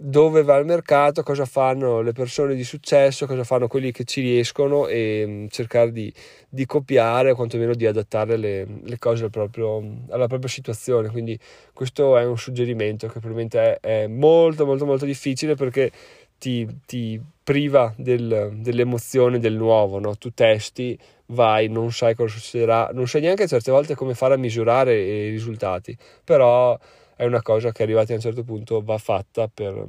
dove 0.00 0.44
va 0.44 0.56
il 0.58 0.64
mercato, 0.64 1.24
cosa 1.24 1.44
fanno 1.44 2.02
le 2.02 2.12
persone 2.12 2.54
di 2.54 2.62
successo, 2.62 3.26
cosa 3.26 3.42
fanno 3.42 3.66
quelli 3.66 3.90
che 3.90 4.04
ci 4.04 4.20
riescono 4.20 4.86
e 4.86 5.24
mm, 5.26 5.46
cercare 5.48 5.90
di, 5.90 6.12
di 6.48 6.66
copiare 6.66 7.32
o 7.32 7.34
quantomeno 7.34 7.74
di 7.74 7.84
adattare 7.84 8.36
le, 8.36 8.64
le 8.84 8.98
cose 8.98 9.24
al 9.24 9.30
proprio, 9.30 9.82
alla 10.10 10.28
propria 10.28 10.48
situazione. 10.48 11.08
Quindi 11.08 11.36
questo 11.72 12.16
è 12.16 12.24
un 12.24 12.38
suggerimento 12.38 13.08
che 13.08 13.18
probabilmente 13.18 13.80
è, 13.80 14.04
è 14.04 14.06
molto 14.06 14.64
molto 14.64 14.86
molto 14.86 15.04
difficile 15.04 15.56
perché 15.56 15.90
ti, 16.38 16.64
ti 16.86 17.20
priva 17.42 17.92
del, 17.96 18.52
dell'emozione 18.54 19.40
del 19.40 19.54
nuovo, 19.54 19.98
no? 19.98 20.14
tu 20.16 20.32
testi, 20.32 20.96
vai, 21.26 21.66
non 21.68 21.90
sai 21.90 22.14
cosa 22.14 22.38
succederà, 22.38 22.90
non 22.92 23.08
sai 23.08 23.22
neanche 23.22 23.48
certe 23.48 23.72
volte 23.72 23.96
come 23.96 24.14
fare 24.14 24.34
a 24.34 24.38
misurare 24.38 24.96
i 24.96 25.30
risultati, 25.30 25.96
però 26.22 26.78
è 27.18 27.24
una 27.24 27.42
cosa 27.42 27.72
che 27.72 27.82
arrivati 27.82 28.12
a 28.12 28.14
un 28.14 28.20
certo 28.20 28.44
punto 28.44 28.80
va 28.80 28.96
fatta 28.96 29.50
per, 29.52 29.84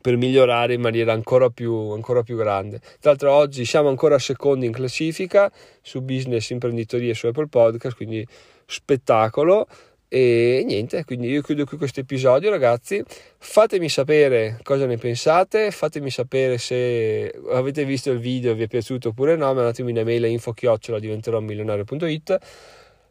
per 0.00 0.16
migliorare 0.16 0.72
in 0.72 0.80
maniera 0.80 1.12
ancora 1.12 1.50
più, 1.50 1.90
ancora 1.90 2.22
più 2.22 2.34
grande. 2.34 2.78
Tra 2.78 3.10
l'altro 3.10 3.32
oggi 3.32 3.66
siamo 3.66 3.90
ancora 3.90 4.18
secondi 4.18 4.64
in 4.64 4.72
classifica 4.72 5.52
su 5.82 6.00
business, 6.00 6.48
imprenditoria 6.48 7.10
e 7.10 7.14
su 7.14 7.26
Apple 7.26 7.48
Podcast, 7.48 7.94
quindi 7.94 8.26
spettacolo. 8.64 9.66
E 10.08 10.62
niente, 10.64 11.04
quindi 11.04 11.28
io 11.28 11.42
chiudo 11.42 11.66
qui 11.66 11.76
questo 11.76 12.00
episodio 12.00 12.48
ragazzi, 12.48 13.04
fatemi 13.36 13.90
sapere 13.90 14.58
cosa 14.62 14.86
ne 14.86 14.96
pensate, 14.96 15.70
fatemi 15.70 16.08
sapere 16.08 16.56
se 16.56 17.32
avete 17.50 17.84
visto 17.84 18.10
il 18.10 18.18
video, 18.18 18.54
vi 18.54 18.62
è 18.62 18.66
piaciuto 18.66 19.10
oppure 19.10 19.36
no, 19.36 19.52
mandatemi 19.52 19.90
un'email 19.90 20.24
a 20.24 20.26
info 20.26 20.52
chiocciola 20.52 20.98
diventerò 20.98 21.38
milionario.it 21.40 22.38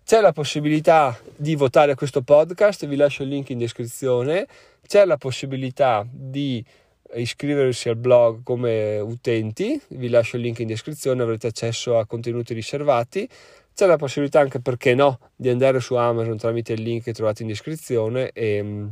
c'è 0.09 0.21
la 0.21 0.31
possibilità 0.31 1.15
di 1.35 1.53
votare 1.53 1.93
questo 1.93 2.23
podcast, 2.23 2.87
vi 2.87 2.95
lascio 2.95 3.21
il 3.21 3.29
link 3.29 3.51
in 3.51 3.59
descrizione. 3.59 4.47
C'è 4.87 5.05
la 5.05 5.17
possibilità 5.17 6.03
di 6.09 6.65
iscriversi 7.13 7.89
al 7.89 7.95
blog 7.95 8.41
come 8.41 8.97
utenti, 8.97 9.79
vi 9.89 10.09
lascio 10.09 10.37
il 10.37 10.41
link 10.41 10.57
in 10.57 10.65
descrizione, 10.65 11.21
avrete 11.21 11.45
accesso 11.45 11.99
a 11.99 12.07
contenuti 12.07 12.55
riservati. 12.55 13.29
C'è 13.75 13.85
la 13.85 13.97
possibilità 13.97 14.39
anche, 14.39 14.59
perché 14.59 14.95
no, 14.95 15.19
di 15.35 15.49
andare 15.49 15.79
su 15.79 15.93
Amazon 15.93 16.37
tramite 16.37 16.73
il 16.73 16.81
link 16.81 17.03
che 17.03 17.13
trovate 17.13 17.43
in 17.43 17.49
descrizione 17.49 18.31
e, 18.31 18.87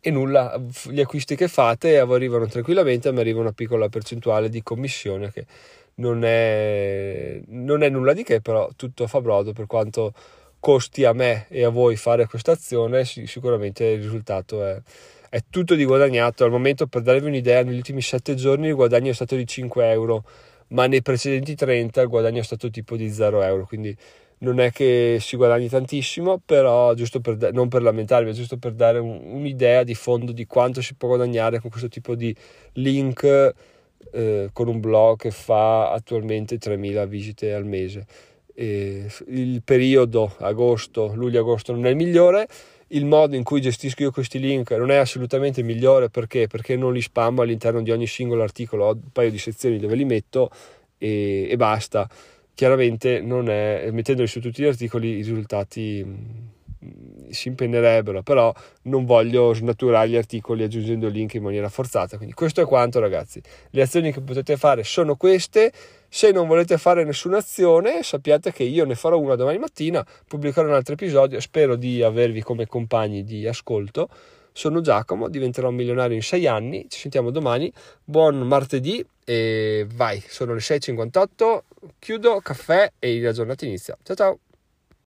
e 0.00 0.10
nulla, 0.10 0.58
gli 0.84 1.00
acquisti 1.00 1.36
che 1.36 1.48
fate 1.48 1.98
arrivano 1.98 2.46
tranquillamente, 2.46 3.12
ma 3.12 3.20
arriva 3.20 3.40
una 3.40 3.52
piccola 3.52 3.90
percentuale 3.90 4.48
di 4.48 4.62
commissione 4.62 5.30
che 5.30 5.44
non 5.98 6.24
è, 6.24 7.40
non 7.48 7.82
è 7.82 7.88
nulla 7.88 8.12
di 8.12 8.22
che, 8.22 8.40
però 8.40 8.70
tutto 8.76 9.06
fa 9.06 9.20
brodo 9.20 9.52
per 9.52 9.66
quanto 9.66 10.12
costi 10.60 11.04
a 11.04 11.12
me 11.12 11.46
e 11.48 11.64
a 11.64 11.68
voi 11.68 11.96
fare 11.96 12.26
questa 12.26 12.52
azione, 12.52 13.04
sicuramente 13.04 13.84
il 13.84 14.02
risultato 14.02 14.64
è, 14.64 14.80
è, 15.28 15.42
tutto 15.48 15.74
di 15.74 15.84
guadagnato. 15.84 16.44
Al 16.44 16.50
momento, 16.50 16.86
per 16.86 17.02
darvi 17.02 17.26
un'idea, 17.26 17.62
negli 17.62 17.76
ultimi 17.76 18.00
7 18.02 18.34
giorni 18.34 18.68
il 18.68 18.74
guadagno 18.74 19.10
è 19.10 19.14
stato 19.14 19.36
di 19.36 19.46
5 19.46 19.90
euro, 19.90 20.24
ma 20.68 20.86
nei 20.86 21.02
precedenti 21.02 21.54
30 21.54 22.00
il 22.00 22.08
guadagno 22.08 22.40
è 22.40 22.44
stato 22.44 22.70
tipo 22.70 22.96
di 22.96 23.10
0 23.10 23.42
euro, 23.42 23.66
quindi 23.66 23.96
non 24.40 24.60
è 24.60 24.70
che 24.70 25.18
si 25.20 25.36
guadagni 25.36 25.68
tantissimo, 25.68 26.40
però 26.44 26.94
giusto 26.94 27.20
per, 27.20 27.52
non 27.52 27.68
per 27.68 27.82
lamentarmi, 27.82 28.32
giusto 28.32 28.56
per 28.56 28.72
dare 28.72 28.98
un, 28.98 29.20
un'idea 29.24 29.82
di 29.82 29.94
fondo 29.94 30.30
di 30.30 30.46
quanto 30.46 30.80
si 30.80 30.94
può 30.94 31.08
guadagnare 31.08 31.58
con 31.60 31.70
questo 31.70 31.88
tipo 31.88 32.14
di 32.14 32.34
link 32.74 33.54
eh, 34.12 34.50
con 34.52 34.68
un 34.68 34.80
blog 34.80 35.18
che 35.18 35.30
fa 35.30 35.90
attualmente 35.90 36.56
3.000 36.56 37.06
visite 37.06 37.52
al 37.52 37.64
mese. 37.64 38.06
E 38.54 39.06
il 39.28 39.62
periodo 39.62 40.34
agosto, 40.38 41.12
luglio-agosto 41.14 41.72
non 41.72 41.86
è 41.86 41.90
il 41.90 41.96
migliore, 41.96 42.48
il 42.88 43.04
modo 43.04 43.36
in 43.36 43.42
cui 43.42 43.60
gestisco 43.60 44.02
io 44.02 44.10
questi 44.10 44.38
link 44.38 44.70
non 44.70 44.90
è 44.90 44.96
assolutamente 44.96 45.62
migliore 45.62 46.08
perché? 46.08 46.46
perché 46.46 46.74
non 46.74 46.92
li 46.92 47.02
spammo 47.02 47.42
all'interno 47.42 47.82
di 47.82 47.90
ogni 47.90 48.06
singolo 48.06 48.42
articolo, 48.42 48.86
ho 48.86 48.92
un 48.92 49.12
paio 49.12 49.30
di 49.30 49.38
sezioni 49.38 49.78
dove 49.78 49.94
li 49.94 50.04
metto 50.04 50.50
e, 50.96 51.48
e 51.50 51.56
basta. 51.56 52.08
Chiaramente 52.54 53.20
non 53.20 53.48
è, 53.48 53.88
mettendoli 53.92 54.26
su 54.26 54.40
tutti 54.40 54.62
gli 54.62 54.66
articoli 54.66 55.10
i 55.10 55.14
risultati 55.16 56.04
si 57.30 57.48
impennerebbero, 57.48 58.22
però 58.22 58.52
non 58.82 59.04
voglio 59.04 59.52
snaturare 59.54 60.08
gli 60.08 60.16
articoli 60.16 60.64
aggiungendo 60.64 61.08
link 61.08 61.34
in 61.34 61.42
maniera 61.42 61.68
forzata. 61.68 62.16
Quindi 62.16 62.34
questo 62.34 62.60
è 62.60 62.64
quanto 62.64 63.00
ragazzi. 63.00 63.40
Le 63.70 63.82
azioni 63.82 64.12
che 64.12 64.20
potete 64.20 64.56
fare 64.56 64.84
sono 64.84 65.16
queste. 65.16 65.72
Se 66.08 66.30
non 66.30 66.46
volete 66.46 66.78
fare 66.78 67.04
nessuna 67.04 67.38
azione, 67.38 68.02
sappiate 68.02 68.52
che 68.52 68.64
io 68.64 68.84
ne 68.84 68.94
farò 68.94 69.18
una 69.18 69.34
domani 69.34 69.58
mattina, 69.58 70.04
pubblicherò 70.26 70.66
un 70.66 70.74
altro 70.74 70.94
episodio, 70.94 71.38
spero 71.40 71.76
di 71.76 72.02
avervi 72.02 72.42
come 72.42 72.66
compagni 72.66 73.24
di 73.24 73.46
ascolto. 73.46 74.08
Sono 74.52 74.80
Giacomo, 74.80 75.28
diventerò 75.28 75.70
milionario 75.70 76.16
in 76.16 76.22
sei 76.22 76.46
anni, 76.46 76.86
ci 76.88 76.98
sentiamo 76.98 77.30
domani, 77.30 77.72
buon 78.02 78.38
martedì 78.38 79.06
e 79.24 79.86
vai, 79.94 80.20
sono 80.26 80.54
le 80.54 80.60
6.58, 80.60 81.58
chiudo, 81.98 82.40
caffè 82.40 82.90
e 82.98 83.20
la 83.20 83.32
giornata 83.32 83.66
inizia. 83.66 83.96
Ciao 84.02 84.16
ciao! 84.16 84.38